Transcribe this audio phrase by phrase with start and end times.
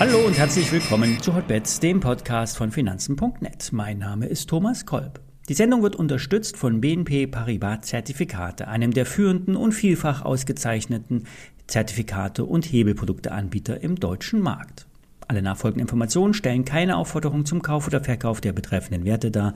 [0.00, 3.70] Hallo und herzlich willkommen zu Hotbets, dem Podcast von Finanzen.net.
[3.72, 5.20] Mein Name ist Thomas Kolb.
[5.48, 11.24] Die Sendung wird unterstützt von BNP Paribas Zertifikate, einem der führenden und vielfach ausgezeichneten
[11.66, 14.86] Zertifikate und Hebelprodukteanbieter im deutschen Markt.
[15.26, 19.54] Alle nachfolgenden Informationen stellen keine Aufforderung zum Kauf oder Verkauf der betreffenden Werte dar.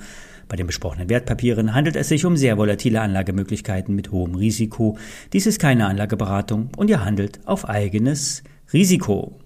[0.49, 4.97] Bei den besprochenen Wertpapieren handelt es sich um sehr volatile Anlagemöglichkeiten mit hohem Risiko.
[5.33, 9.39] Dies ist keine Anlageberatung und ihr handelt auf eigenes Risiko.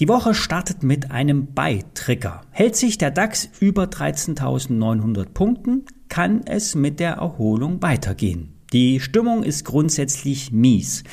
[0.00, 2.42] Die Woche startet mit einem Buy-Trigger.
[2.50, 8.55] Hält sich der DAX über 13.900 Punkten, kann es mit der Erholung weitergehen.
[8.72, 11.04] Die Stimmung ist grundsätzlich mies.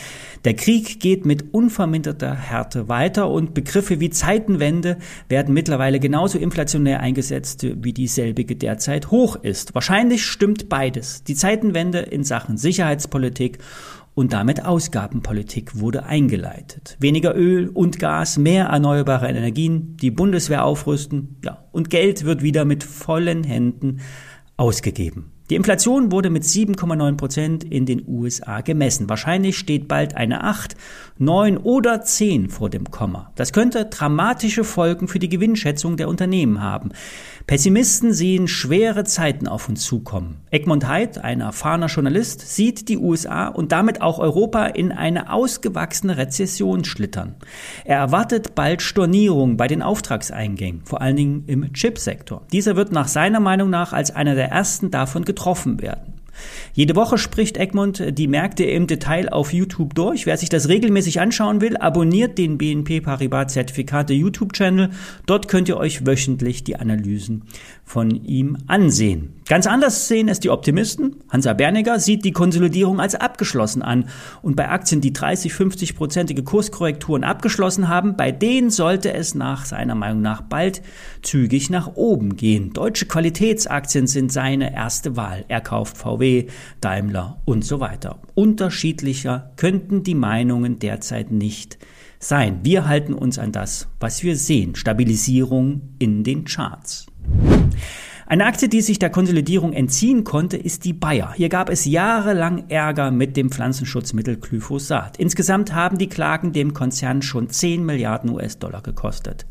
[0.44, 4.98] Der Krieg geht mit unverminderter Härte weiter und Begriffe wie Zeitenwende
[5.30, 9.76] werden mittlerweile genauso inflationär eingesetzt, wie dieselbige derzeit hoch ist.
[9.76, 11.24] Wahrscheinlich stimmt beides.
[11.24, 13.60] Die Zeitenwende in Sachen Sicherheitspolitik
[14.16, 16.98] und damit Ausgabenpolitik wurde eingeleitet.
[17.00, 22.66] Weniger Öl und Gas, mehr erneuerbare Energien, die Bundeswehr aufrüsten, ja, und Geld wird wieder
[22.66, 24.02] mit vollen Händen
[24.58, 25.33] ausgegeben.
[25.50, 29.10] Die Inflation wurde mit 7,9 Prozent in den USA gemessen.
[29.10, 30.78] Wahrscheinlich steht bald eine 8,
[31.18, 33.32] 9 oder 10 vor dem Komma.
[33.36, 36.92] Das könnte dramatische Folgen für die Gewinnschätzung der Unternehmen haben.
[37.46, 40.38] Pessimisten sehen schwere Zeiten auf uns zukommen.
[40.50, 46.16] Egmont Heid, ein erfahrener Journalist, sieht die USA und damit auch Europa in eine ausgewachsene
[46.16, 47.36] Rezession schlittern.
[47.84, 52.44] Er erwartet bald Stornierung bei den Auftragseingängen, vor allen Dingen im Chipsektor.
[52.54, 56.14] Dieser wird nach seiner Meinung nach als einer der ersten davon getroffen werden.
[56.74, 60.26] Jede Woche spricht Egmont die Märkte im Detail auf YouTube durch.
[60.26, 64.90] Wer sich das regelmäßig anschauen will, abonniert den BNP Paribas Zertifikate YouTube-Channel.
[65.26, 67.44] Dort könnt ihr euch wöchentlich die Analysen
[67.84, 69.34] von ihm ansehen.
[69.46, 71.18] Ganz anders sehen es die Optimisten.
[71.30, 74.06] Hansa Berniger sieht die Konsolidierung als abgeschlossen an.
[74.42, 79.66] Und bei Aktien, die 30, 50 prozentige Kurskorrekturen abgeschlossen haben, bei denen sollte es nach
[79.66, 80.82] seiner Meinung nach bald
[81.22, 82.72] zügig nach oben gehen.
[82.74, 85.44] Deutsche Qualitätsaktien sind seine erste Wahl.
[85.50, 86.48] Er kauft VW,
[86.80, 88.20] Daimler und so weiter.
[88.36, 91.78] Unterschiedlicher könnten die Meinungen derzeit nicht
[92.20, 92.62] sein.
[92.64, 94.76] Wir halten uns an das, was wir sehen.
[94.76, 97.08] Stabilisierung in den Charts.
[98.26, 101.34] Eine Aktie, die sich der Konsolidierung entziehen konnte, ist die Bayer.
[101.36, 105.18] Hier gab es jahrelang Ärger mit dem Pflanzenschutzmittel Glyphosat.
[105.18, 109.46] Insgesamt haben die Klagen dem Konzern schon 10 Milliarden US-Dollar gekostet.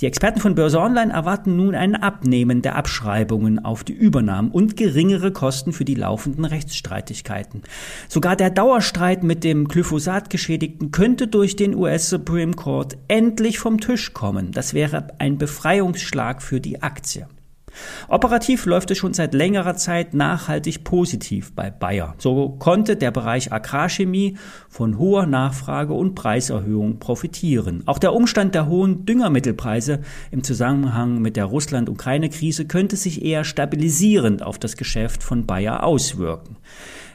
[0.00, 4.76] Die Experten von Börse Online erwarten nun ein Abnehmen der Abschreibungen auf die Übernahmen und
[4.76, 7.62] geringere Kosten für die laufenden Rechtsstreitigkeiten.
[8.08, 14.12] Sogar der Dauerstreit mit dem Glyphosat-Geschädigten könnte durch den US Supreme Court endlich vom Tisch
[14.12, 14.50] kommen.
[14.50, 17.28] Das wäre ein Befreiungsschlag für die Aktie.
[18.08, 22.14] Operativ läuft es schon seit längerer Zeit nachhaltig positiv bei Bayer.
[22.18, 24.36] So konnte der Bereich Agrarchemie
[24.68, 27.82] von hoher Nachfrage und Preiserhöhung profitieren.
[27.86, 34.42] Auch der Umstand der hohen Düngermittelpreise im Zusammenhang mit der Russland-Ukraine-Krise könnte sich eher stabilisierend
[34.42, 36.56] auf das Geschäft von Bayer auswirken.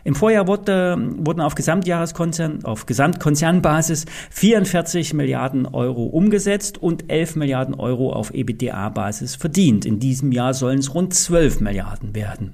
[0.06, 7.75] Im Vorjahr wurde, wurden auf Gesamtjahreskonzern, auf Gesamtkonzernbasis 44 Milliarden Euro umgesetzt und 11 Milliarden
[7.75, 9.86] Euro auf EBITDA-Basis verdient.
[9.86, 12.53] In diesem Jahr sollen es rund 12 Milliarden werden.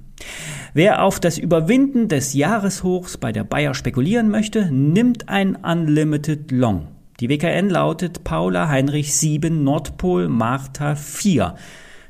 [0.74, 6.88] Wer auf das Überwinden des Jahreshochs bei der Bayer spekulieren möchte, nimmt ein Unlimited Long.
[7.20, 11.56] Die WKN lautet Paula Heinrich 7 Nordpol Martha 4.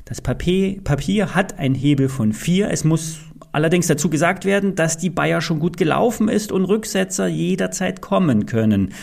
[0.04, 2.70] Das Papier, Papier hat einen Hebel von 4.
[2.70, 3.20] Es muss
[3.52, 8.46] allerdings dazu gesagt werden, dass die Bayer schon gut gelaufen ist und Rücksetzer jederzeit kommen
[8.46, 8.94] können.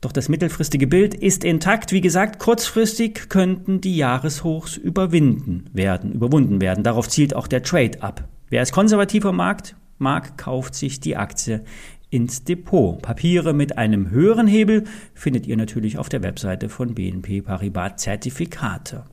[0.00, 1.90] Doch das mittelfristige Bild ist intakt.
[1.90, 6.84] Wie gesagt, kurzfristig könnten die Jahreshochs überwinden werden, überwunden werden.
[6.84, 8.28] Darauf zielt auch der Trade ab.
[8.48, 11.64] Wer als konservativer Markt mag, kauft sich die Aktie
[12.10, 13.02] ins Depot.
[13.02, 14.84] Papiere mit einem höheren Hebel
[15.14, 19.04] findet ihr natürlich auf der Webseite von BNP Paribas Zertifikate.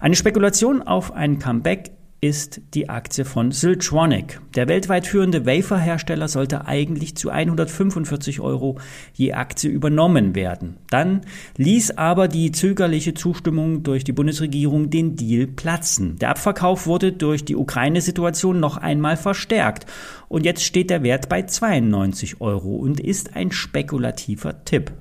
[0.00, 4.40] Eine Spekulation auf ein Comeback ist die Aktie von Siltronic.
[4.54, 8.78] Der weltweit führende Waferhersteller sollte eigentlich zu 145 Euro
[9.14, 10.76] je Aktie übernommen werden.
[10.90, 11.22] Dann
[11.56, 16.18] ließ aber die zögerliche Zustimmung durch die Bundesregierung den Deal platzen.
[16.18, 19.86] Der Abverkauf wurde durch die Ukraine-Situation noch einmal verstärkt
[20.28, 24.92] und jetzt steht der Wert bei 92 Euro und ist ein spekulativer Tipp.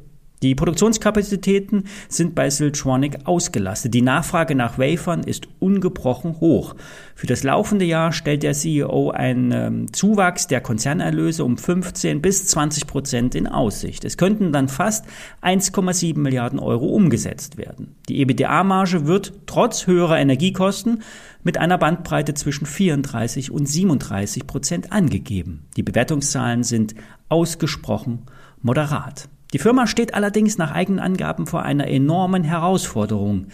[0.42, 3.94] Die Produktionskapazitäten sind bei Siltronic ausgelastet.
[3.94, 6.76] Die Nachfrage nach Wafern ist ungebrochen hoch.
[7.14, 12.48] Für das laufende Jahr stellt der CEO einen ähm, Zuwachs der Konzernerlöse um 15 bis
[12.48, 14.06] 20 Prozent in Aussicht.
[14.06, 15.06] Es könnten dann fast
[15.42, 17.98] 1,7 Milliarden Euro umgesetzt werden.
[18.08, 21.04] Die EBITDA-Marge wird trotz höherer Energiekosten
[21.44, 25.68] mit einer Bandbreite zwischen 34 und 37 Prozent angegeben.
[25.76, 26.96] Die Bewertungszahlen sind
[27.28, 28.24] ausgesprochen
[28.62, 29.28] moderat.
[29.52, 33.48] Die Firma steht allerdings nach eigenen Angaben vor einer enormen Herausforderung.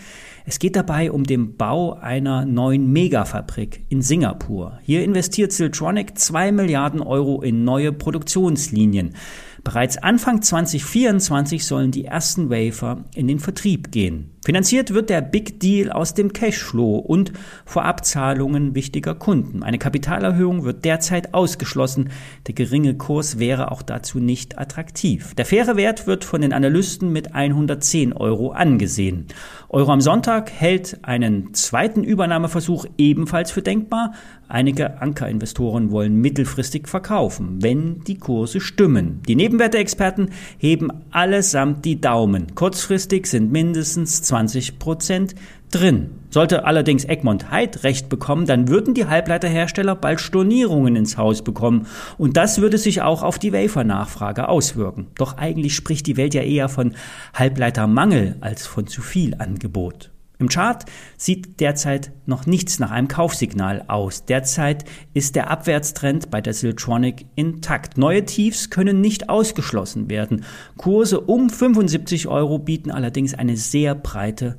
[0.45, 4.77] Es geht dabei um den Bau einer neuen Megafabrik in Singapur.
[4.83, 9.15] Hier investiert Siltronic zwei Milliarden Euro in neue Produktionslinien.
[9.63, 14.34] Bereits Anfang 2024 sollen die ersten Wafer in den Vertrieb gehen.
[14.45, 17.33] Finanziert wird der Big Deal aus dem Cashflow und
[17.65, 19.63] Vorabzahlungen wichtiger Kunden.
[19.63, 22.11] Eine Kapitalerhöhung wird derzeit ausgeschlossen.
[22.45, 25.33] Der geringe Kurs wäre auch dazu nicht attraktiv.
[25.33, 29.25] Der faire Wert wird von den Analysten mit 110 Euro angesehen.
[29.69, 34.13] Euro am Sonntag hält einen zweiten Übernahmeversuch ebenfalls für denkbar.
[34.47, 39.23] Einige Ankerinvestoren wollen mittelfristig verkaufen, wenn die Kurse stimmen.
[39.27, 42.53] Die Nebenwerteexperten heben allesamt die Daumen.
[42.53, 45.33] Kurzfristig sind mindestens 20 Prozent
[45.71, 46.09] drin.
[46.29, 51.87] Sollte allerdings Egmont Heid recht bekommen, dann würden die Halbleiterhersteller bald Stornierungen ins Haus bekommen.
[52.17, 55.07] Und das würde sich auch auf die Wafer-Nachfrage auswirken.
[55.15, 56.95] Doch eigentlich spricht die Welt ja eher von
[57.33, 60.11] Halbleitermangel als von zu viel Angebot.
[60.39, 60.85] Im Chart
[61.17, 64.25] sieht derzeit noch nichts nach einem Kaufsignal aus.
[64.25, 67.97] Derzeit ist der Abwärtstrend bei der Siltronic intakt.
[67.97, 70.43] Neue Tiefs können nicht ausgeschlossen werden.
[70.77, 74.57] Kurse um 75 Euro bieten allerdings eine sehr breite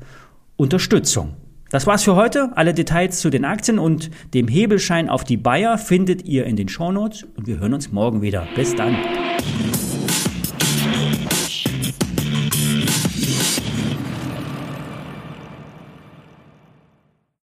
[0.57, 1.35] Unterstützung.
[1.71, 2.51] Das war's für heute.
[2.55, 6.69] Alle Details zu den Aktien und dem Hebelschein auf die Bayer findet ihr in den
[6.69, 8.47] Shownotes und wir hören uns morgen wieder.
[8.55, 8.97] Bis dann.